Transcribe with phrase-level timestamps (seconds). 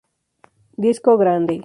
[0.77, 1.57] Disco grande.